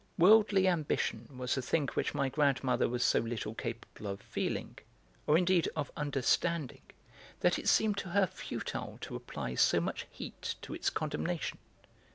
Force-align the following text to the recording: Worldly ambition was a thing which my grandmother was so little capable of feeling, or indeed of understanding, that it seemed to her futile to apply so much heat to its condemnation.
Worldly 0.17 0.67
ambition 0.67 1.27
was 1.37 1.57
a 1.57 1.61
thing 1.61 1.87
which 1.89 2.15
my 2.15 2.27
grandmother 2.27 2.89
was 2.89 3.03
so 3.03 3.19
little 3.19 3.53
capable 3.53 4.07
of 4.07 4.19
feeling, 4.19 4.79
or 5.27 5.37
indeed 5.37 5.69
of 5.75 5.91
understanding, 5.95 6.81
that 7.41 7.59
it 7.59 7.67
seemed 7.69 7.97
to 7.97 8.09
her 8.09 8.25
futile 8.25 8.97
to 9.01 9.15
apply 9.15 9.53
so 9.53 9.79
much 9.79 10.07
heat 10.09 10.55
to 10.63 10.73
its 10.73 10.89
condemnation. 10.89 11.59